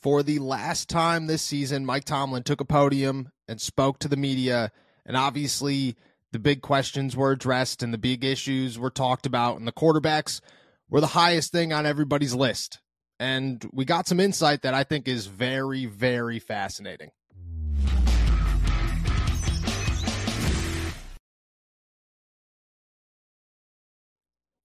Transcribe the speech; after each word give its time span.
For 0.00 0.22
the 0.22 0.38
last 0.38 0.88
time 0.88 1.26
this 1.26 1.42
season, 1.42 1.84
Mike 1.84 2.04
Tomlin 2.04 2.44
took 2.44 2.60
a 2.60 2.64
podium 2.64 3.30
and 3.48 3.60
spoke 3.60 3.98
to 4.00 4.08
the 4.08 4.16
media. 4.16 4.70
And 5.04 5.16
obviously, 5.16 5.96
the 6.30 6.38
big 6.38 6.62
questions 6.62 7.16
were 7.16 7.32
addressed 7.32 7.82
and 7.82 7.92
the 7.92 7.98
big 7.98 8.24
issues 8.24 8.78
were 8.78 8.90
talked 8.90 9.26
about. 9.26 9.58
And 9.58 9.66
the 9.66 9.72
quarterbacks 9.72 10.40
were 10.88 11.00
the 11.00 11.08
highest 11.08 11.50
thing 11.50 11.72
on 11.72 11.84
everybody's 11.84 12.34
list. 12.34 12.78
And 13.18 13.68
we 13.72 13.84
got 13.84 14.06
some 14.06 14.20
insight 14.20 14.62
that 14.62 14.74
I 14.74 14.84
think 14.84 15.08
is 15.08 15.26
very, 15.26 15.86
very 15.86 16.38
fascinating. 16.38 17.10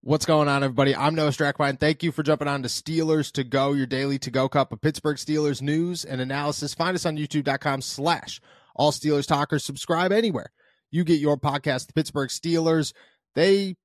What's 0.06 0.26
going 0.26 0.50
on, 0.50 0.66
everybody? 0.66 0.94
I'm 0.94 1.16
Noah 1.16 1.30
Strackbein. 1.30 1.80
Thank 1.80 2.04
you 2.04 2.12
for 2.12 2.24
jumping 2.24 2.50
on 2.50 2.62
to 2.64 2.68
Steelers 2.68 3.32
to 3.32 3.46
Go, 3.46 3.72
your 3.72 3.86
daily 3.86 4.20
to 4.20 4.30
go 4.30 4.50
cup 4.50 4.74
of 4.74 4.82
Pittsburgh 4.82 5.16
Steelers 5.16 5.62
news 5.62 6.04
and 6.04 6.20
analysis. 6.20 6.74
Find 6.74 6.94
us 6.94 7.06
on 7.06 7.16
youtube.com 7.16 7.82
slash 7.82 8.42
all 8.76 8.92
Steelers 8.92 9.26
talkers. 9.26 9.64
Subscribe 9.64 10.12
anywhere 10.12 10.52
you 10.92 11.06
get 11.06 11.22
your 11.22 11.38
podcast. 11.38 11.88
The 11.88 11.94
Pittsburgh 11.94 12.28
Steelers, 12.28 12.92
they 13.34 13.78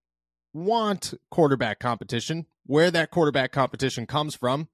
want 0.53 1.15
quarterback 1.31 1.79
competition. 1.79 2.47
Where 2.67 2.91
that 2.91 3.13
quarterback 3.13 3.53
competition 3.53 4.05
comes 4.05 4.35
from, 4.35 4.67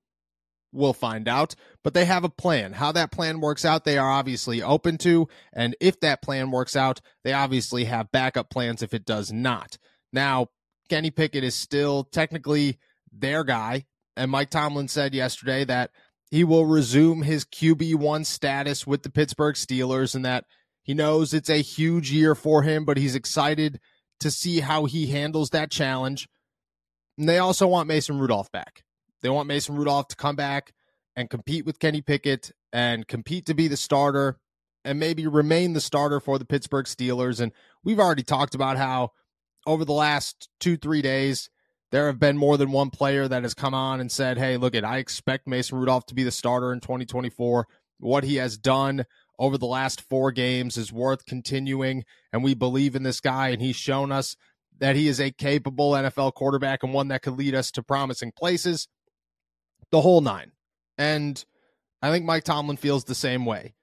we'll 0.73 0.95
find 0.95 1.29
out. 1.29 1.55
But 1.83 1.93
they 1.93 2.07
have 2.07 2.25
a 2.25 2.31
plan. 2.31 2.73
How 2.73 2.91
that 2.93 3.13
plan 3.13 3.43
works 3.43 3.67
out, 3.67 3.85
they 3.85 3.99
are 3.99 4.11
obviously 4.11 4.63
open 4.63 4.97
to. 4.99 5.29
And 5.53 5.77
if 5.79 6.01
that 6.01 6.23
plan 6.23 6.51
works 6.51 6.75
out, 6.75 7.03
they 7.23 7.35
obviously 7.35 7.85
have 7.85 8.11
backup 8.11 8.49
plans 8.49 8.83
if 8.83 8.95
it 8.95 9.05
does 9.05 9.31
not. 9.31 9.77
Now, 10.11 10.49
Kenny 10.89 11.11
Pickett 11.11 11.45
is 11.45 11.55
still 11.55 12.05
technically 12.05 12.79
their 13.13 13.45
guy. 13.45 13.87
And 14.17 14.31
Mike 14.31 14.51
Tomlin 14.51 14.89
said 14.89 15.15
yesterday 15.15 15.65
that 15.65 15.91
he 16.31 16.45
will 16.45 16.67
resume 16.67 17.23
his 17.23 17.45
QB1 17.45 18.27
status 18.27 18.87
with 18.87 19.03
the 19.03 19.11
Pittsburgh 19.11 19.55
Steelers 19.55 20.15
and 20.15 20.25
that 20.25 20.45
he 20.83 20.95
knows 20.95 21.33
it's 21.33 21.51
a 21.51 21.63
huge 21.63 22.13
year 22.13 22.35
for 22.35 22.63
him, 22.63 22.85
but 22.85 22.97
he's 22.97 23.15
excited 23.15 23.81
to 24.21 24.31
see 24.31 24.61
how 24.61 24.85
he 24.85 25.07
handles 25.07 25.51
that 25.51 25.71
challenge. 25.71 26.29
And 27.19 27.29
they 27.29 27.39
also 27.39 27.67
want 27.67 27.89
Mason 27.89 28.19
Rudolph 28.19 28.51
back. 28.53 28.85
They 29.23 29.29
want 29.29 29.49
Mason 29.49 29.77
Rudolph 29.77 30.09
to 30.09 30.17
come 30.17 30.37
back 30.37 30.73
and 31.17 31.31
compete 31.31 31.65
with 31.65 31.79
Kenny 31.79 32.03
Pickett 32.03 32.53
and 32.73 33.07
compete 33.07 33.47
to 33.47 33.55
be 33.55 33.69
the 33.69 33.77
starter 33.77 34.39
and 34.85 34.99
maybe 34.99 35.27
remain 35.27 35.73
the 35.73 35.81
starter 35.81 36.21
for 36.21 36.39
the 36.39 36.45
Pittsburgh 36.45 36.87
Steelers. 36.87 37.41
And 37.41 37.53
we've 37.83 38.01
already 38.01 38.23
talked 38.23 38.55
about 38.55 38.77
how 38.77 39.13
over 39.67 39.85
the 39.85 39.93
last 39.93 40.49
two, 40.61 40.77
three 40.77 41.03
days, 41.03 41.51
there 41.91 42.07
have 42.07 42.19
been 42.19 42.37
more 42.37 42.57
than 42.57 42.73
one 42.73 42.91
player 42.91 43.29
that 43.29 43.43
has 43.43 43.55
come 43.55 43.75
on 43.75 44.01
and 44.01 44.11
said, 44.11 44.39
Hey, 44.39 44.57
look 44.57 44.75
at 44.75 44.85
I 44.85 44.99
expect 44.99 45.47
Mason 45.47 45.79
Rudolph 45.79 46.07
to 46.07 46.15
be 46.15 46.25
the 46.25 46.31
starter 46.31 46.73
in 46.73 46.81
2024. 46.81 47.67
What 48.01 48.25
he 48.25 48.37
has 48.37 48.57
done 48.59 49.07
over 49.39 49.57
the 49.59 49.67
last 49.67 50.01
four 50.01 50.33
games 50.33 50.77
is 50.77 50.93
worth 50.93 51.25
continuing. 51.27 52.05
And 52.33 52.43
we 52.43 52.55
believe 52.55 52.97
in 52.97 53.03
this 53.03 53.21
guy, 53.21 53.49
and 53.49 53.63
he's 53.63 53.77
shown 53.77 54.13
us 54.13 54.37
that 54.79 54.97
he 54.97 55.09
is 55.09 55.21
a 55.21 55.31
capable 55.31 55.93
NFL 55.93 56.35
quarterback 56.35 56.83
and 56.83 56.93
one 56.93 57.09
that 57.09 57.23
could 57.23 57.39
lead 57.39 57.55
us 57.55 57.71
to 57.73 57.83
promising 57.83 58.33
places. 58.33 58.89
The 59.91 60.01
whole 60.01 60.21
nine. 60.21 60.53
And 60.99 61.45
I 62.03 62.11
think 62.11 62.25
Mike 62.25 62.45
Tomlin 62.45 62.77
feels 62.77 63.05
the 63.05 63.15
same 63.15 63.45
way 63.47 63.75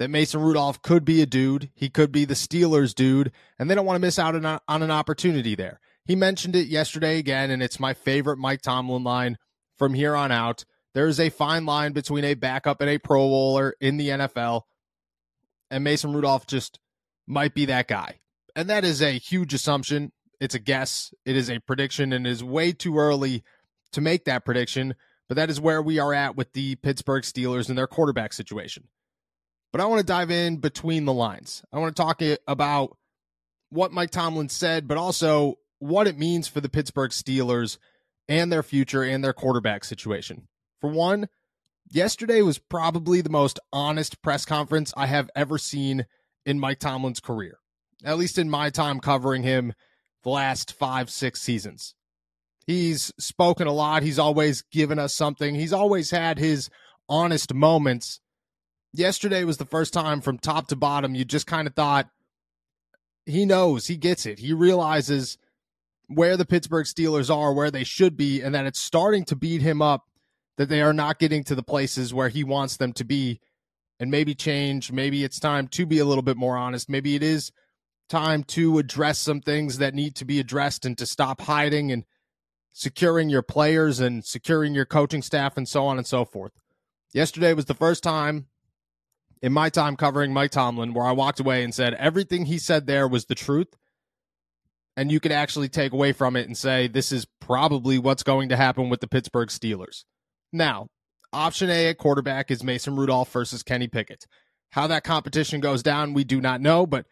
that 0.00 0.08
Mason 0.08 0.40
Rudolph 0.40 0.80
could 0.80 1.04
be 1.04 1.20
a 1.20 1.26
dude. 1.26 1.68
He 1.74 1.90
could 1.90 2.10
be 2.10 2.24
the 2.24 2.32
Steelers 2.32 2.94
dude, 2.94 3.32
and 3.58 3.68
they 3.68 3.74
don't 3.74 3.84
want 3.84 3.96
to 3.96 4.00
miss 4.00 4.18
out 4.18 4.34
on, 4.34 4.58
on 4.66 4.82
an 4.82 4.90
opportunity 4.90 5.54
there. 5.54 5.78
He 6.06 6.16
mentioned 6.16 6.56
it 6.56 6.68
yesterday 6.68 7.18
again, 7.18 7.50
and 7.50 7.62
it's 7.62 7.78
my 7.78 7.92
favorite 7.92 8.38
Mike 8.38 8.62
Tomlin 8.62 9.04
line 9.04 9.36
from 9.76 9.92
here 9.92 10.16
on 10.16 10.32
out. 10.32 10.64
There 10.94 11.06
is 11.06 11.20
a 11.20 11.28
fine 11.28 11.66
line 11.66 11.92
between 11.92 12.24
a 12.24 12.32
backup 12.32 12.80
and 12.80 12.88
a 12.88 12.96
Pro 12.96 13.28
Bowler 13.28 13.74
in 13.78 13.98
the 13.98 14.08
NFL, 14.08 14.62
and 15.70 15.84
Mason 15.84 16.14
Rudolph 16.14 16.46
just 16.46 16.80
might 17.26 17.54
be 17.54 17.66
that 17.66 17.86
guy. 17.86 18.20
And 18.56 18.70
that 18.70 18.84
is 18.86 19.02
a 19.02 19.18
huge 19.18 19.52
assumption. 19.52 20.12
It's 20.40 20.54
a 20.54 20.58
guess, 20.58 21.12
it 21.26 21.36
is 21.36 21.50
a 21.50 21.58
prediction, 21.58 22.14
and 22.14 22.26
it 22.26 22.30
is 22.30 22.42
way 22.42 22.72
too 22.72 22.96
early 22.96 23.44
to 23.92 24.00
make 24.00 24.24
that 24.24 24.46
prediction. 24.46 24.94
But 25.28 25.34
that 25.34 25.50
is 25.50 25.60
where 25.60 25.82
we 25.82 25.98
are 25.98 26.14
at 26.14 26.36
with 26.36 26.54
the 26.54 26.76
Pittsburgh 26.76 27.22
Steelers 27.22 27.68
and 27.68 27.76
their 27.76 27.86
quarterback 27.86 28.32
situation. 28.32 28.88
But 29.72 29.80
I 29.80 29.86
want 29.86 30.00
to 30.00 30.06
dive 30.06 30.30
in 30.30 30.56
between 30.56 31.04
the 31.04 31.12
lines. 31.12 31.62
I 31.72 31.78
want 31.78 31.94
to 31.94 32.02
talk 32.02 32.20
about 32.46 32.96
what 33.70 33.92
Mike 33.92 34.10
Tomlin 34.10 34.48
said, 34.48 34.88
but 34.88 34.98
also 34.98 35.56
what 35.78 36.06
it 36.06 36.18
means 36.18 36.48
for 36.48 36.60
the 36.60 36.68
Pittsburgh 36.68 37.10
Steelers 37.10 37.78
and 38.28 38.50
their 38.50 38.62
future 38.62 39.02
and 39.02 39.22
their 39.22 39.32
quarterback 39.32 39.84
situation. 39.84 40.48
For 40.80 40.90
one, 40.90 41.28
yesterday 41.90 42.42
was 42.42 42.58
probably 42.58 43.20
the 43.20 43.30
most 43.30 43.58
honest 43.72 44.22
press 44.22 44.44
conference 44.44 44.92
I 44.96 45.06
have 45.06 45.30
ever 45.34 45.58
seen 45.58 46.06
in 46.44 46.58
Mike 46.58 46.80
Tomlin's 46.80 47.20
career, 47.20 47.58
at 48.04 48.18
least 48.18 48.38
in 48.38 48.50
my 48.50 48.70
time 48.70 49.00
covering 49.00 49.42
him 49.42 49.72
the 50.22 50.30
last 50.30 50.72
five, 50.72 51.10
six 51.10 51.40
seasons. 51.40 51.94
He's 52.66 53.12
spoken 53.18 53.66
a 53.66 53.72
lot. 53.72 54.02
He's 54.02 54.18
always 54.18 54.62
given 54.70 54.98
us 54.98 55.14
something. 55.14 55.54
He's 55.54 55.72
always 55.72 56.10
had 56.10 56.38
his 56.38 56.70
honest 57.08 57.54
moments 57.54 58.20
yesterday 58.92 59.44
was 59.44 59.58
the 59.58 59.64
first 59.64 59.92
time 59.92 60.20
from 60.20 60.38
top 60.38 60.68
to 60.68 60.76
bottom 60.76 61.14
you 61.14 61.24
just 61.24 61.46
kind 61.46 61.66
of 61.66 61.74
thought 61.74 62.08
he 63.26 63.44
knows, 63.44 63.86
he 63.86 63.96
gets 63.96 64.26
it. 64.26 64.38
He 64.38 64.52
realizes 64.52 65.38
where 66.08 66.36
the 66.36 66.44
Pittsburgh 66.44 66.86
Steelers 66.86 67.34
are, 67.34 67.52
where 67.52 67.70
they 67.70 67.84
should 67.84 68.16
be, 68.16 68.40
and 68.40 68.54
that 68.54 68.66
it's 68.66 68.80
starting 68.80 69.24
to 69.26 69.36
beat 69.36 69.62
him 69.62 69.80
up 69.80 70.06
that 70.56 70.68
they 70.68 70.82
are 70.82 70.92
not 70.92 71.18
getting 71.18 71.44
to 71.44 71.54
the 71.54 71.62
places 71.62 72.12
where 72.12 72.28
he 72.28 72.44
wants 72.44 72.76
them 72.76 72.92
to 72.94 73.04
be 73.04 73.40
and 73.98 74.10
maybe 74.10 74.34
change. 74.34 74.90
Maybe 74.90 75.24
it's 75.24 75.38
time 75.38 75.68
to 75.68 75.86
be 75.86 75.98
a 75.98 76.04
little 76.04 76.22
bit 76.22 76.36
more 76.36 76.56
honest. 76.56 76.90
Maybe 76.90 77.14
it 77.14 77.22
is 77.22 77.52
time 78.08 78.42
to 78.42 78.78
address 78.78 79.18
some 79.18 79.40
things 79.40 79.78
that 79.78 79.94
need 79.94 80.16
to 80.16 80.24
be 80.24 80.40
addressed 80.40 80.84
and 80.84 80.98
to 80.98 81.06
stop 81.06 81.42
hiding 81.42 81.92
and 81.92 82.04
securing 82.72 83.30
your 83.30 83.42
players 83.42 84.00
and 84.00 84.24
securing 84.24 84.74
your 84.74 84.84
coaching 84.84 85.22
staff 85.22 85.56
and 85.56 85.68
so 85.68 85.86
on 85.86 85.96
and 85.96 86.06
so 86.06 86.24
forth. 86.24 86.52
Yesterday 87.12 87.54
was 87.54 87.66
the 87.66 87.74
first 87.74 88.02
time 88.02 88.46
in 89.42 89.52
my 89.52 89.70
time 89.70 89.96
covering 89.96 90.32
Mike 90.32 90.50
Tomlin 90.50 90.92
where 90.92 91.06
I 91.06 91.12
walked 91.12 91.40
away 91.40 91.62
and 91.62 91.74
said 91.74 91.94
everything 91.94 92.46
he 92.46 92.58
said 92.58 92.86
there 92.86 93.08
was 93.08 93.26
the 93.26 93.34
truth. 93.34 93.68
And 94.96 95.10
you 95.10 95.20
could 95.20 95.32
actually 95.32 95.68
take 95.68 95.92
away 95.92 96.12
from 96.12 96.36
it 96.36 96.46
and 96.46 96.56
say, 96.56 96.88
this 96.88 97.10
is 97.12 97.26
probably 97.40 97.98
what's 97.98 98.22
going 98.22 98.50
to 98.50 98.56
happen 98.56 98.90
with 98.90 99.00
the 99.00 99.08
Pittsburgh 99.08 99.48
Steelers. 99.48 100.04
Now, 100.52 100.88
option 101.32 101.70
A 101.70 101.88
at 101.88 101.98
quarterback 101.98 102.50
is 102.50 102.62
Mason 102.62 102.96
Rudolph 102.96 103.32
versus 103.32 103.62
Kenny 103.62 103.88
Pickett. 103.88 104.26
How 104.70 104.86
that 104.88 105.04
competition 105.04 105.60
goes 105.60 105.82
down, 105.82 106.12
we 106.12 106.24
do 106.24 106.40
not 106.40 106.60
know. 106.60 106.86
But 106.86 107.06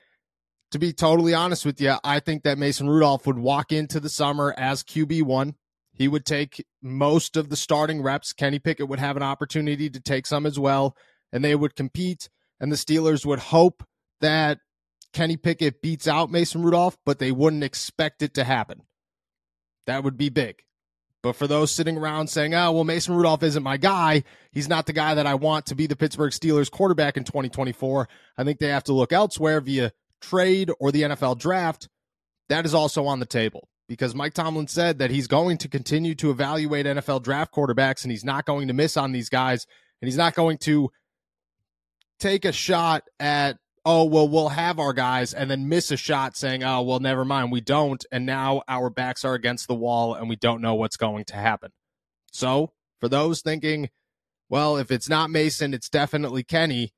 to 0.72 0.78
be 0.78 0.92
totally 0.92 1.32
honest 1.34 1.64
with 1.64 1.80
you, 1.80 1.94
I 2.04 2.20
think 2.20 2.42
that 2.42 2.58
Mason 2.58 2.88
Rudolph 2.88 3.26
would 3.26 3.38
walk 3.38 3.72
into 3.72 4.00
the 4.00 4.10
summer 4.10 4.54
as 4.58 4.82
QB1. 4.82 5.54
He 5.94 6.08
would 6.08 6.26
take 6.26 6.64
most 6.82 7.36
of 7.36 7.48
the 7.48 7.56
starting 7.56 8.02
reps. 8.02 8.32
Kenny 8.32 8.58
Pickett 8.58 8.88
would 8.88 9.00
have 9.00 9.16
an 9.16 9.22
opportunity 9.22 9.88
to 9.88 10.00
take 10.00 10.26
some 10.26 10.46
as 10.46 10.58
well 10.58 10.94
and 11.32 11.44
they 11.44 11.54
would 11.54 11.76
compete, 11.76 12.28
and 12.60 12.72
the 12.72 12.76
Steelers 12.76 13.24
would 13.24 13.38
hope 13.38 13.84
that 14.20 14.58
Kenny 15.12 15.36
Pickett 15.36 15.80
beats 15.82 16.06
out 16.06 16.30
Mason 16.30 16.62
Rudolph, 16.62 16.96
but 17.04 17.18
they 17.18 17.32
wouldn't 17.32 17.64
expect 17.64 18.22
it 18.22 18.34
to 18.34 18.44
happen. 18.44 18.82
That 19.86 20.04
would 20.04 20.18
be 20.18 20.28
big. 20.28 20.62
But 21.22 21.34
for 21.34 21.46
those 21.46 21.72
sitting 21.72 21.96
around 21.96 22.28
saying, 22.28 22.54
oh, 22.54 22.72
well, 22.72 22.84
Mason 22.84 23.14
Rudolph 23.14 23.42
isn't 23.42 23.62
my 23.62 23.76
guy, 23.76 24.22
he's 24.52 24.68
not 24.68 24.86
the 24.86 24.92
guy 24.92 25.14
that 25.14 25.26
I 25.26 25.34
want 25.34 25.66
to 25.66 25.74
be 25.74 25.86
the 25.86 25.96
Pittsburgh 25.96 26.32
Steelers 26.32 26.70
quarterback 26.70 27.16
in 27.16 27.24
2024, 27.24 28.08
I 28.36 28.44
think 28.44 28.60
they 28.60 28.68
have 28.68 28.84
to 28.84 28.92
look 28.92 29.12
elsewhere 29.12 29.60
via 29.60 29.92
trade 30.20 30.70
or 30.78 30.92
the 30.92 31.02
NFL 31.02 31.38
draft. 31.38 31.88
That 32.48 32.64
is 32.64 32.74
also 32.74 33.06
on 33.06 33.18
the 33.18 33.26
table 33.26 33.68
because 33.88 34.14
Mike 34.14 34.34
Tomlin 34.34 34.68
said 34.68 34.98
that 35.00 35.10
he's 35.10 35.26
going 35.26 35.58
to 35.58 35.68
continue 35.68 36.14
to 36.16 36.30
evaluate 36.30 36.86
NFL 36.86 37.22
draft 37.22 37.52
quarterbacks 37.52 38.04
and 38.04 38.12
he's 38.12 38.24
not 38.24 38.46
going 38.46 38.68
to 38.68 38.74
miss 38.74 38.96
on 38.96 39.12
these 39.12 39.28
guys 39.28 39.66
and 40.00 40.06
he's 40.06 40.16
not 40.16 40.34
going 40.34 40.58
to 40.58 40.90
take 42.18 42.44
a 42.44 42.52
shot 42.52 43.04
at 43.20 43.58
oh 43.84 44.04
well 44.04 44.28
we'll 44.28 44.48
have 44.48 44.78
our 44.78 44.92
guys 44.92 45.32
and 45.32 45.50
then 45.50 45.68
miss 45.68 45.90
a 45.90 45.96
shot 45.96 46.36
saying 46.36 46.64
oh 46.64 46.82
well 46.82 47.00
never 47.00 47.24
mind 47.24 47.52
we 47.52 47.60
don't 47.60 48.04
and 48.10 48.26
now 48.26 48.62
our 48.68 48.90
backs 48.90 49.24
are 49.24 49.34
against 49.34 49.68
the 49.68 49.74
wall 49.74 50.14
and 50.14 50.28
we 50.28 50.36
don't 50.36 50.60
know 50.60 50.74
what's 50.74 50.96
going 50.96 51.24
to 51.24 51.34
happen 51.34 51.70
so 52.32 52.72
for 53.00 53.08
those 53.08 53.40
thinking 53.40 53.88
well, 54.48 54.76
if 54.78 54.90
it's 54.90 55.08
not 55.08 55.30
Mason, 55.30 55.74
it's 55.74 55.88
definitely 55.88 56.42
Kenny. 56.42 56.92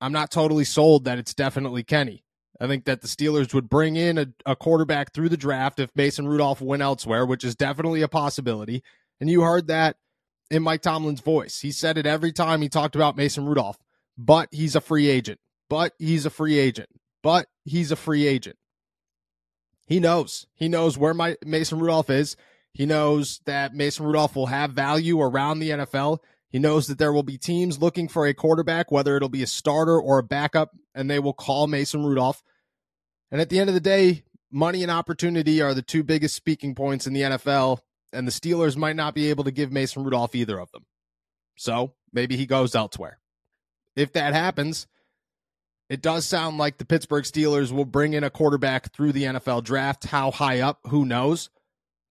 I'm 0.00 0.12
not 0.12 0.30
totally 0.30 0.64
sold 0.64 1.04
that 1.04 1.18
it's 1.18 1.34
definitely 1.34 1.84
Kenny. 1.84 2.24
I 2.60 2.66
think 2.66 2.84
that 2.84 3.00
the 3.00 3.08
Steelers 3.08 3.54
would 3.54 3.68
bring 3.68 3.96
in 3.96 4.18
a, 4.18 4.26
a, 4.46 4.56
quarterback 4.56 5.12
through 5.12 5.28
the 5.28 5.36
draft 5.36 5.80
if 5.80 5.90
Mason 5.96 6.28
Rudolph 6.28 6.60
went 6.60 6.82
elsewhere, 6.82 7.26
which 7.26 7.42
is 7.42 7.56
definitely 7.56 8.02
a 8.02 8.08
possibility. 8.08 8.82
And 9.20 9.28
you 9.28 9.42
heard 9.42 9.66
that 9.68 9.96
in 10.50 10.62
Mike 10.62 10.82
Tomlin's 10.82 11.20
voice. 11.20 11.60
He 11.60 11.72
said 11.72 11.98
it 11.98 12.06
every 12.06 12.32
time 12.32 12.62
he 12.62 12.68
talked 12.68 12.94
about 12.94 13.16
Mason 13.16 13.44
Rudolph, 13.44 13.78
but 14.16 14.48
he's 14.52 14.76
a 14.76 14.80
free 14.80 15.08
agent, 15.08 15.40
but 15.68 15.92
he's 15.98 16.26
a 16.26 16.30
free 16.30 16.58
agent, 16.58 16.88
but 17.22 17.46
he's 17.64 17.90
a 17.90 17.96
free 17.96 18.26
agent. 18.26 18.56
He 19.86 20.00
knows. 20.00 20.46
He 20.54 20.68
knows 20.68 20.96
where 20.96 21.14
my 21.14 21.36
Mason 21.44 21.78
Rudolph 21.78 22.10
is. 22.10 22.36
He 22.72 22.86
knows 22.86 23.40
that 23.44 23.74
Mason 23.74 24.06
Rudolph 24.06 24.34
will 24.34 24.46
have 24.46 24.72
value 24.72 25.20
around 25.20 25.58
the 25.58 25.70
NFL. 25.70 26.18
He 26.48 26.58
knows 26.58 26.86
that 26.86 26.98
there 26.98 27.12
will 27.12 27.22
be 27.22 27.38
teams 27.38 27.80
looking 27.80 28.08
for 28.08 28.26
a 28.26 28.34
quarterback, 28.34 28.90
whether 28.90 29.16
it'll 29.16 29.28
be 29.28 29.42
a 29.42 29.46
starter 29.46 30.00
or 30.00 30.18
a 30.18 30.22
backup, 30.22 30.70
and 30.94 31.10
they 31.10 31.18
will 31.18 31.32
call 31.32 31.66
Mason 31.66 32.04
Rudolph. 32.04 32.42
And 33.30 33.40
at 33.40 33.48
the 33.48 33.58
end 33.58 33.68
of 33.68 33.74
the 33.74 33.80
day, 33.80 34.22
money 34.50 34.82
and 34.82 34.90
opportunity 34.90 35.60
are 35.60 35.74
the 35.74 35.82
two 35.82 36.02
biggest 36.02 36.34
speaking 36.34 36.74
points 36.74 37.06
in 37.06 37.12
the 37.12 37.22
NFL, 37.22 37.80
and 38.12 38.26
the 38.26 38.32
Steelers 38.32 38.76
might 38.76 38.96
not 38.96 39.14
be 39.14 39.30
able 39.30 39.44
to 39.44 39.50
give 39.50 39.72
Mason 39.72 40.04
Rudolph 40.04 40.34
either 40.34 40.58
of 40.58 40.70
them. 40.70 40.86
So 41.56 41.94
maybe 42.12 42.36
he 42.36 42.46
goes 42.46 42.74
elsewhere. 42.74 43.18
If 43.96 44.12
that 44.12 44.34
happens, 44.34 44.86
it 45.88 46.02
does 46.02 46.26
sound 46.26 46.58
like 46.58 46.78
the 46.78 46.84
Pittsburgh 46.84 47.24
Steelers 47.24 47.70
will 47.70 47.84
bring 47.84 48.14
in 48.14 48.24
a 48.24 48.30
quarterback 48.30 48.92
through 48.92 49.12
the 49.12 49.24
NFL 49.24 49.64
draft. 49.64 50.04
How 50.04 50.30
high 50.30 50.60
up, 50.60 50.80
who 50.88 51.04
knows? 51.04 51.50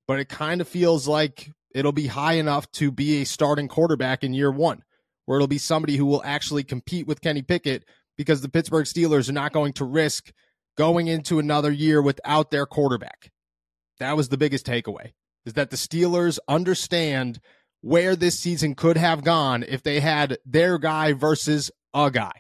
But 0.07 0.19
it 0.19 0.29
kind 0.29 0.61
of 0.61 0.67
feels 0.67 1.07
like 1.07 1.51
it'll 1.73 1.91
be 1.91 2.07
high 2.07 2.33
enough 2.33 2.71
to 2.73 2.91
be 2.91 3.21
a 3.21 3.25
starting 3.25 3.67
quarterback 3.67 4.23
in 4.23 4.33
year 4.33 4.51
one, 4.51 4.83
where 5.25 5.37
it'll 5.37 5.47
be 5.47 5.57
somebody 5.57 5.97
who 5.97 6.05
will 6.05 6.23
actually 6.23 6.63
compete 6.63 7.07
with 7.07 7.21
Kenny 7.21 7.41
Pickett 7.41 7.85
because 8.17 8.41
the 8.41 8.49
Pittsburgh 8.49 8.85
Steelers 8.85 9.29
are 9.29 9.33
not 9.33 9.53
going 9.53 9.73
to 9.73 9.85
risk 9.85 10.31
going 10.77 11.07
into 11.07 11.39
another 11.39 11.71
year 11.71 12.01
without 12.01 12.51
their 12.51 12.65
quarterback. 12.65 13.31
That 13.99 14.15
was 14.15 14.29
the 14.29 14.37
biggest 14.37 14.65
takeaway 14.65 15.13
is 15.45 15.53
that 15.53 15.69
the 15.69 15.77
Steelers 15.77 16.39
understand 16.47 17.39
where 17.83 18.15
this 18.15 18.39
season 18.39 18.73
could 18.75 18.95
have 18.95 19.25
gone 19.25 19.61
if 19.67 19.83
they 19.83 19.99
had 19.99 20.37
their 20.45 20.77
guy 20.77 21.11
versus 21.11 21.69
a 21.93 22.09
guy. 22.09 22.31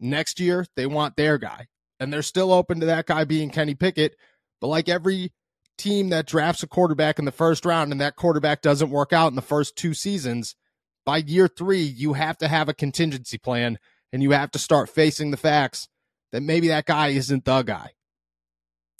Next 0.00 0.40
year, 0.40 0.64
they 0.76 0.86
want 0.86 1.14
their 1.14 1.36
guy. 1.36 1.66
And 2.00 2.10
they're 2.10 2.22
still 2.22 2.50
open 2.50 2.80
to 2.80 2.86
that 2.86 3.04
guy 3.04 3.24
being 3.24 3.50
Kenny 3.50 3.74
Pickett. 3.74 4.16
But 4.62 4.68
like 4.68 4.88
every 4.88 5.30
team 5.76 6.08
that 6.08 6.26
drafts 6.26 6.62
a 6.62 6.66
quarterback 6.66 7.18
in 7.18 7.26
the 7.26 7.32
first 7.32 7.66
round 7.66 7.92
and 7.92 8.00
that 8.00 8.16
quarterback 8.16 8.62
doesn't 8.62 8.88
work 8.88 9.12
out 9.12 9.28
in 9.28 9.36
the 9.36 9.42
first 9.42 9.76
two 9.76 9.92
seasons, 9.92 10.56
by 11.04 11.18
year 11.18 11.48
three, 11.48 11.82
you 11.82 12.14
have 12.14 12.38
to 12.38 12.48
have 12.48 12.70
a 12.70 12.74
contingency 12.74 13.36
plan 13.36 13.78
and 14.10 14.22
you 14.22 14.30
have 14.30 14.50
to 14.52 14.58
start 14.58 14.88
facing 14.88 15.32
the 15.32 15.36
facts 15.36 15.86
that 16.32 16.42
maybe 16.42 16.68
that 16.68 16.86
guy 16.86 17.08
isn't 17.08 17.44
the 17.44 17.62
guy. 17.62 17.90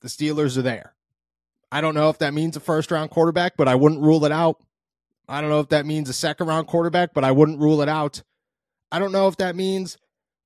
The 0.03 0.09
Steelers 0.09 0.59
are 0.59 0.63
there. 0.63 0.95
I 1.71 1.81
don't 1.81 1.95
know 1.95 2.11
if 2.11 2.19
that 2.19 2.35
means 2.35 2.59
a 2.59 2.61
first 2.61 2.91
round 2.91 3.11
quarterback, 3.11 3.57
but 3.57 3.69
I 3.69 3.75
wouldn't 3.75 4.03
rule 4.03 4.27
it 4.27 4.33
out. 4.33 4.63
I 5.29 5.41
don't 5.41 5.51
know 5.51 5.61
if 5.61 5.69
that 5.69 5.87
means 5.87 6.09
a 6.09 6.13
second 6.13 6.47
round 6.47 6.67
quarterback, 6.67 7.15
but 7.15 7.25
I 7.25 7.31
wouldn't 7.31 7.61
rule 7.61 7.83
it 7.83 7.89
out. 7.89 8.23
I 8.91 8.99
don't 8.99 9.13
know 9.13 9.29
if 9.29 9.37
that 9.37 9.57
means 9.57 9.97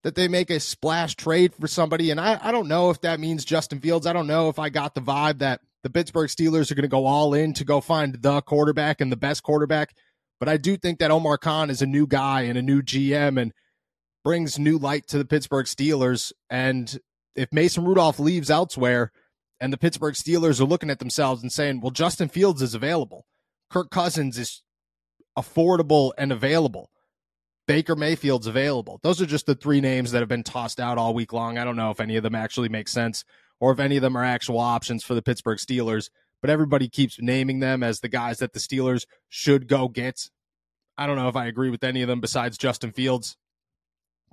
that 0.02 0.14
they 0.14 0.28
make 0.28 0.50
a 0.50 0.61
splash 0.61 1.17
trade 1.17 1.52
for 1.55 1.67
somebody. 1.67 2.11
And 2.11 2.20
I, 2.20 2.38
I 2.40 2.52
don't 2.52 2.69
know 2.69 2.90
if 2.90 3.00
that 3.00 3.19
means 3.19 3.44
Justin 3.44 3.81
Fields. 3.81 4.06
I 4.06 4.12
don't 4.12 4.28
know 4.28 4.49
if 4.49 4.58
I 4.58 4.69
got 4.69 4.94
the 4.94 5.00
vibe 5.00 5.38
that 5.38 5.61
the 5.82 5.90
Pittsburgh 5.90 6.28
Steelers 6.28 6.70
are 6.70 6.76
going 6.76 6.82
to 6.82 6.88
go 6.88 7.06
all 7.06 7.34
in 7.34 7.55
to 7.55 7.64
go 7.64 7.81
find 7.81 8.14
the 8.23 8.40
quarterback 8.43 9.00
and 9.00 9.11
the 9.11 9.17
best 9.17 9.43
quarterback. 9.43 9.94
But 10.38 10.49
I 10.49 10.58
do 10.58 10.76
think 10.76 11.00
that 11.00 11.11
Omar 11.11 11.38
Khan 11.38 11.70
is 11.70 11.82
a 11.82 11.87
new 11.87 12.06
guy 12.06 12.43
and 12.43 12.56
a 12.56 12.62
new 12.62 12.82
GM 12.82 13.40
and 13.40 13.52
brings 14.22 14.58
new 14.58 14.79
light 14.79 15.08
to 15.08 15.19
the 15.19 15.25
Pittsburgh 15.25 15.67
Steelers. 15.67 16.32
And 16.50 16.99
if 17.34 17.52
Mason 17.52 17.84
Rudolph 17.84 18.19
leaves 18.19 18.50
elsewhere 18.50 19.12
and 19.61 19.72
the 19.72 19.79
Pittsburgh 19.79 20.14
Steelers 20.14 20.61
are 20.61 20.64
looking 20.67 20.90
at 20.90 20.99
themselves 20.99 21.43
and 21.43 21.50
saying, 21.50 21.81
well, 21.81 21.90
Justin 21.90 22.29
Fields 22.29 22.62
is 22.62 22.75
available, 22.75 23.26
Kirk 23.70 23.90
Cousins 23.90 24.38
is 24.38 24.62
affordable 25.37 26.12
and 26.19 26.33
available. 26.33 26.91
Baker 27.67 27.97
Mayfield's 27.97 28.47
available. 28.47 29.00
Those 29.03 29.21
are 29.21 29.27
just 29.27 29.47
the 29.47 29.55
three 29.55 29.81
names 29.81 30.12
that 30.12 30.21
have 30.21 30.29
been 30.29 30.44
tossed 30.44 30.79
out 30.79 30.99
all 30.99 31.15
week 31.15 31.33
long. 31.33 31.59
I 31.59 31.65
don't 31.65 31.77
know 31.77 31.91
if 31.91 32.00
any 32.00 32.17
of 32.17 32.23
them 32.23 32.35
actually 32.35 32.69
make 32.69 32.88
sense 32.88 33.25
or 33.59 33.73
if 33.73 33.81
any 33.81 33.97
of 33.97 34.03
them 34.03 34.17
are 34.17 34.25
actual 34.25 34.59
options 34.59 35.03
for 35.03 35.15
the 35.15 35.23
Pittsburgh 35.23 35.59
Steelers. 35.59 36.11
But 36.41 36.50
everybody 36.50 36.88
keeps 36.88 37.21
naming 37.21 37.61
them 37.61 37.83
as 37.83 38.00
the 38.00 38.09
guys 38.09 38.38
that 38.38 38.53
the 38.53 38.61
Steelers 38.61 39.06
should 39.29 39.67
go 39.67 39.88
get. 39.88 40.31
I 40.97 41.06
don't 41.06 41.17
know 41.17 41.29
if 41.29 41.37
I 41.37 41.47
agree 41.47 41.71
with 41.71 41.82
any 41.82 42.03
of 42.03 42.09
them 42.09 42.21
besides 42.21 42.56
Justin 42.56 42.93
Fields, 42.93 43.37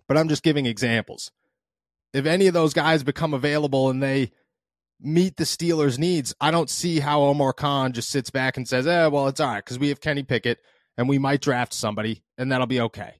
but 0.07 0.17
I'm 0.17 0.29
just 0.29 0.43
giving 0.43 0.65
examples. 0.65 1.31
If 2.13 2.25
any 2.25 2.47
of 2.47 2.53
those 2.53 2.73
guys 2.73 3.03
become 3.03 3.33
available 3.33 3.89
and 3.89 4.03
they 4.03 4.31
meet 5.01 5.37
the 5.37 5.43
Steelers' 5.43 5.97
needs, 5.97 6.35
I 6.39 6.51
don't 6.51 6.69
see 6.69 6.99
how 6.99 7.23
Omar 7.23 7.53
Khan 7.53 7.93
just 7.93 8.09
sits 8.09 8.29
back 8.29 8.57
and 8.57 8.67
says, 8.67 8.85
eh, 8.85 9.07
well, 9.07 9.27
it's 9.27 9.39
all 9.39 9.47
right 9.47 9.63
because 9.63 9.79
we 9.79 9.89
have 9.89 9.99
Kenny 9.99 10.23
Pickett 10.23 10.59
and 10.97 11.09
we 11.09 11.17
might 11.17 11.41
draft 11.41 11.73
somebody 11.73 12.23
and 12.37 12.51
that'll 12.51 12.67
be 12.67 12.81
okay. 12.81 13.15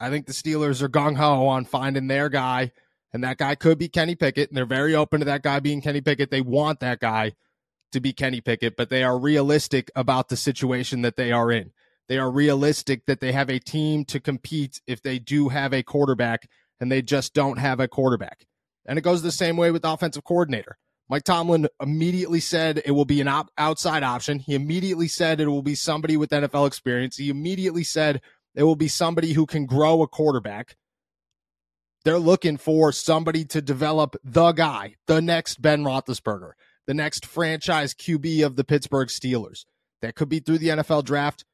I 0.00 0.10
think 0.10 0.26
the 0.26 0.32
Steelers 0.32 0.82
are 0.82 0.88
gung 0.88 1.16
ho 1.16 1.46
on 1.46 1.64
finding 1.64 2.08
their 2.08 2.28
guy 2.28 2.72
and 3.14 3.22
that 3.22 3.38
guy 3.38 3.54
could 3.54 3.78
be 3.78 3.88
Kenny 3.88 4.16
Pickett, 4.16 4.50
and 4.50 4.56
they're 4.56 4.66
very 4.66 4.96
open 4.96 5.20
to 5.20 5.26
that 5.26 5.44
guy 5.44 5.60
being 5.60 5.80
Kenny 5.80 6.00
Pickett. 6.00 6.32
They 6.32 6.40
want 6.40 6.80
that 6.80 6.98
guy 6.98 7.32
to 7.92 8.00
be 8.00 8.12
Kenny 8.12 8.40
Pickett, 8.40 8.76
but 8.76 8.90
they 8.90 9.04
are 9.04 9.16
realistic 9.16 9.88
about 9.94 10.28
the 10.28 10.36
situation 10.36 11.02
that 11.02 11.14
they 11.14 11.30
are 11.30 11.52
in. 11.52 11.70
They 12.08 12.18
are 12.18 12.30
realistic 12.30 13.06
that 13.06 13.20
they 13.20 13.30
have 13.30 13.48
a 13.48 13.60
team 13.60 14.04
to 14.06 14.18
compete 14.18 14.82
if 14.88 15.00
they 15.00 15.20
do 15.20 15.48
have 15.48 15.72
a 15.72 15.84
quarterback, 15.84 16.48
and 16.80 16.90
they 16.90 17.02
just 17.02 17.34
don't 17.34 17.60
have 17.60 17.78
a 17.78 17.86
quarterback. 17.86 18.46
And 18.84 18.98
it 18.98 19.02
goes 19.02 19.22
the 19.22 19.30
same 19.30 19.56
way 19.56 19.70
with 19.70 19.84
offensive 19.84 20.24
coordinator. 20.24 20.76
Mike 21.08 21.24
Tomlin 21.24 21.68
immediately 21.80 22.40
said 22.40 22.82
it 22.84 22.92
will 22.92 23.04
be 23.04 23.20
an 23.20 23.28
op- 23.28 23.50
outside 23.58 24.02
option. 24.02 24.38
He 24.38 24.54
immediately 24.54 25.08
said 25.08 25.40
it 25.40 25.48
will 25.48 25.62
be 25.62 25.74
somebody 25.74 26.16
with 26.16 26.30
NFL 26.30 26.66
experience. 26.66 27.16
He 27.16 27.28
immediately 27.28 27.84
said 27.84 28.22
it 28.54 28.62
will 28.62 28.76
be 28.76 28.88
somebody 28.88 29.32
who 29.32 29.46
can 29.46 29.66
grow 29.66 30.02
a 30.02 30.08
quarterback. 30.08 30.76
They're 32.04 32.18
looking 32.18 32.56
for 32.56 32.92
somebody 32.92 33.44
to 33.46 33.62
develop 33.62 34.16
the 34.22 34.52
guy, 34.52 34.96
the 35.06 35.20
next 35.20 35.60
Ben 35.60 35.84
Roethlisberger, 35.84 36.52
the 36.86 36.94
next 36.94 37.26
franchise 37.26 37.94
QB 37.94 38.44
of 38.44 38.56
the 38.56 38.64
Pittsburgh 38.64 39.08
Steelers. 39.08 39.64
That 40.02 40.14
could 40.14 40.28
be 40.28 40.40
through 40.40 40.58
the 40.58 40.68
NFL 40.68 41.04
draft. 41.04 41.44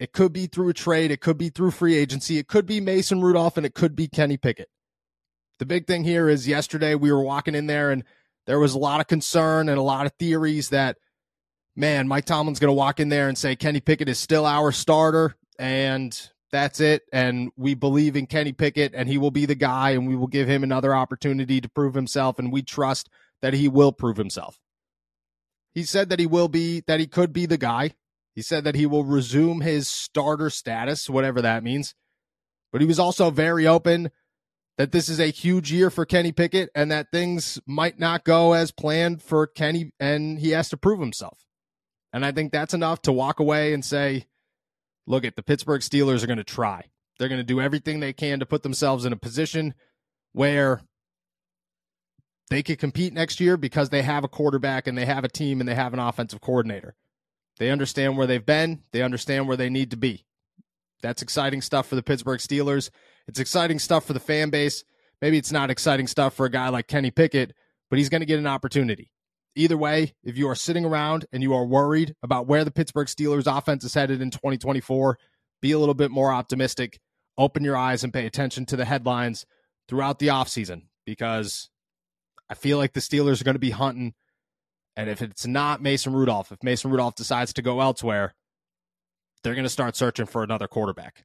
It 0.00 0.12
could 0.12 0.32
be 0.32 0.46
through 0.46 0.68
a 0.68 0.74
trade. 0.74 1.10
It 1.10 1.20
could 1.20 1.38
be 1.38 1.48
through 1.48 1.72
free 1.72 1.96
agency. 1.96 2.38
It 2.38 2.46
could 2.46 2.66
be 2.66 2.80
Mason 2.80 3.20
Rudolph 3.20 3.56
and 3.56 3.66
it 3.66 3.74
could 3.74 3.96
be 3.96 4.08
Kenny 4.08 4.36
Pickett. 4.36 4.68
The 5.58 5.66
big 5.66 5.86
thing 5.86 6.04
here 6.04 6.28
is 6.28 6.46
yesterday 6.46 6.94
we 6.94 7.10
were 7.10 7.22
walking 7.22 7.56
in 7.56 7.66
there 7.66 7.90
and 7.90 8.04
there 8.48 8.58
was 8.58 8.72
a 8.72 8.78
lot 8.78 9.00
of 9.00 9.06
concern 9.06 9.68
and 9.68 9.78
a 9.78 9.82
lot 9.82 10.06
of 10.06 10.12
theories 10.18 10.70
that, 10.70 10.96
man, 11.76 12.08
Mike 12.08 12.24
Tomlin's 12.24 12.58
going 12.58 12.70
to 12.70 12.72
walk 12.72 12.98
in 12.98 13.10
there 13.10 13.28
and 13.28 13.36
say 13.36 13.54
Kenny 13.54 13.78
Pickett 13.78 14.08
is 14.08 14.18
still 14.18 14.46
our 14.46 14.72
starter. 14.72 15.36
And 15.58 16.18
that's 16.50 16.80
it. 16.80 17.02
And 17.12 17.50
we 17.56 17.74
believe 17.74 18.16
in 18.16 18.26
Kenny 18.26 18.52
Pickett, 18.52 18.94
and 18.94 19.06
he 19.06 19.18
will 19.18 19.30
be 19.30 19.44
the 19.44 19.54
guy, 19.54 19.90
and 19.90 20.08
we 20.08 20.16
will 20.16 20.28
give 20.28 20.48
him 20.48 20.62
another 20.62 20.94
opportunity 20.94 21.60
to 21.60 21.68
prove 21.68 21.92
himself, 21.92 22.38
and 22.38 22.50
we 22.50 22.62
trust 22.62 23.10
that 23.42 23.52
he 23.52 23.68
will 23.68 23.92
prove 23.92 24.16
himself. 24.16 24.58
He 25.74 25.82
said 25.82 26.08
that 26.08 26.18
he 26.18 26.26
will 26.26 26.48
be, 26.48 26.82
that 26.86 27.00
he 27.00 27.06
could 27.06 27.34
be 27.34 27.44
the 27.44 27.58
guy. 27.58 27.92
He 28.34 28.40
said 28.40 28.64
that 28.64 28.76
he 28.76 28.86
will 28.86 29.04
resume 29.04 29.60
his 29.60 29.88
starter 29.88 30.48
status, 30.48 31.10
whatever 31.10 31.42
that 31.42 31.62
means. 31.62 31.94
But 32.72 32.80
he 32.80 32.86
was 32.86 32.98
also 32.98 33.30
very 33.30 33.66
open 33.66 34.10
that 34.78 34.92
this 34.92 35.08
is 35.08 35.18
a 35.18 35.26
huge 35.26 35.72
year 35.72 35.90
for 35.90 36.06
Kenny 36.06 36.32
Pickett 36.32 36.70
and 36.74 36.90
that 36.90 37.10
things 37.12 37.60
might 37.66 37.98
not 37.98 38.24
go 38.24 38.52
as 38.52 38.70
planned 38.70 39.20
for 39.20 39.46
Kenny, 39.46 39.92
and 40.00 40.38
he 40.38 40.50
has 40.50 40.68
to 40.70 40.76
prove 40.76 41.00
himself. 41.00 41.44
And 42.12 42.24
I 42.24 42.32
think 42.32 42.52
that's 42.52 42.72
enough 42.72 43.02
to 43.02 43.12
walk 43.12 43.40
away 43.40 43.74
and 43.74 43.84
say, 43.84 44.26
look 45.06 45.24
at 45.24 45.36
the 45.36 45.42
Pittsburgh 45.42 45.82
Steelers 45.82 46.22
are 46.22 46.28
going 46.28 46.38
to 46.38 46.44
try. 46.44 46.84
They're 47.18 47.28
going 47.28 47.40
to 47.40 47.44
do 47.44 47.60
everything 47.60 47.98
they 47.98 48.12
can 48.12 48.38
to 48.38 48.46
put 48.46 48.62
themselves 48.62 49.04
in 49.04 49.12
a 49.12 49.16
position 49.16 49.74
where 50.32 50.80
they 52.48 52.62
could 52.62 52.78
compete 52.78 53.12
next 53.12 53.40
year 53.40 53.56
because 53.56 53.90
they 53.90 54.02
have 54.02 54.22
a 54.22 54.28
quarterback 54.28 54.86
and 54.86 54.96
they 54.96 55.04
have 55.04 55.24
a 55.24 55.28
team 55.28 55.60
and 55.60 55.68
they 55.68 55.74
have 55.74 55.92
an 55.92 55.98
offensive 55.98 56.40
coordinator. 56.40 56.94
They 57.58 57.70
understand 57.70 58.16
where 58.16 58.28
they've 58.28 58.46
been, 58.46 58.84
they 58.92 59.02
understand 59.02 59.48
where 59.48 59.56
they 59.56 59.68
need 59.68 59.90
to 59.90 59.96
be. 59.96 60.24
That's 61.02 61.20
exciting 61.20 61.62
stuff 61.62 61.88
for 61.88 61.96
the 61.96 62.02
Pittsburgh 62.02 62.38
Steelers. 62.38 62.90
It's 63.28 63.38
exciting 63.38 63.78
stuff 63.78 64.06
for 64.06 64.14
the 64.14 64.20
fan 64.20 64.50
base. 64.50 64.84
Maybe 65.20 65.36
it's 65.36 65.52
not 65.52 65.70
exciting 65.70 66.06
stuff 66.06 66.34
for 66.34 66.46
a 66.46 66.50
guy 66.50 66.70
like 66.70 66.88
Kenny 66.88 67.10
Pickett, 67.10 67.54
but 67.90 67.98
he's 67.98 68.08
going 68.08 68.22
to 68.22 68.26
get 68.26 68.38
an 68.38 68.46
opportunity. 68.46 69.12
Either 69.54 69.76
way, 69.76 70.14
if 70.24 70.38
you 70.38 70.48
are 70.48 70.54
sitting 70.54 70.84
around 70.84 71.26
and 71.32 71.42
you 71.42 71.52
are 71.52 71.66
worried 71.66 72.14
about 72.22 72.46
where 72.46 72.64
the 72.64 72.70
Pittsburgh 72.70 73.08
Steelers 73.08 73.46
offense 73.46 73.84
is 73.84 73.94
headed 73.94 74.22
in 74.22 74.30
2024, 74.30 75.18
be 75.60 75.72
a 75.72 75.78
little 75.78 75.94
bit 75.94 76.10
more 76.10 76.32
optimistic. 76.32 77.00
Open 77.36 77.64
your 77.64 77.76
eyes 77.76 78.02
and 78.02 78.12
pay 78.12 78.24
attention 78.24 78.64
to 78.66 78.76
the 78.76 78.84
headlines 78.84 79.44
throughout 79.88 80.20
the 80.20 80.28
offseason 80.28 80.82
because 81.04 81.70
I 82.48 82.54
feel 82.54 82.78
like 82.78 82.92
the 82.92 83.00
Steelers 83.00 83.40
are 83.40 83.44
going 83.44 83.56
to 83.56 83.60
be 83.60 83.70
hunting. 83.70 84.14
And 84.96 85.10
if 85.10 85.20
it's 85.20 85.46
not 85.46 85.82
Mason 85.82 86.12
Rudolph, 86.12 86.50
if 86.50 86.62
Mason 86.62 86.90
Rudolph 86.90 87.14
decides 87.14 87.52
to 87.54 87.62
go 87.62 87.80
elsewhere, 87.80 88.34
they're 89.42 89.54
going 89.54 89.64
to 89.64 89.70
start 89.70 89.96
searching 89.96 90.26
for 90.26 90.42
another 90.42 90.66
quarterback. 90.66 91.24